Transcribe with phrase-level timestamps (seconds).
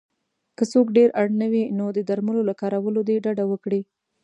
[0.57, 3.81] که څوک ډېر اړ نه وی نو د درملو له کارولو دې ډډه وکړی